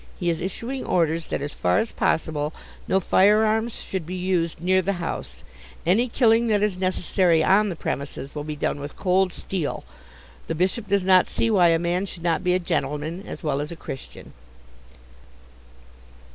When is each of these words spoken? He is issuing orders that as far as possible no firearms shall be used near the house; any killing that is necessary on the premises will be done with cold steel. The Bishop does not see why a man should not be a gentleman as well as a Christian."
He 0.19 0.31
is 0.31 0.41
issuing 0.41 0.83
orders 0.83 1.27
that 1.27 1.43
as 1.43 1.53
far 1.53 1.77
as 1.77 1.91
possible 1.91 2.55
no 2.87 2.99
firearms 2.99 3.73
shall 3.83 3.99
be 3.99 4.15
used 4.15 4.59
near 4.59 4.81
the 4.81 4.93
house; 4.93 5.43
any 5.85 6.07
killing 6.07 6.47
that 6.47 6.63
is 6.63 6.75
necessary 6.79 7.43
on 7.43 7.69
the 7.69 7.75
premises 7.75 8.33
will 8.33 8.43
be 8.43 8.55
done 8.55 8.79
with 8.79 8.95
cold 8.95 9.31
steel. 9.31 9.83
The 10.47 10.55
Bishop 10.55 10.87
does 10.87 11.03
not 11.05 11.27
see 11.27 11.51
why 11.51 11.67
a 11.67 11.77
man 11.77 12.07
should 12.07 12.23
not 12.23 12.43
be 12.43 12.55
a 12.55 12.57
gentleman 12.59 13.27
as 13.27 13.43
well 13.43 13.61
as 13.61 13.71
a 13.71 13.75
Christian." 13.75 14.33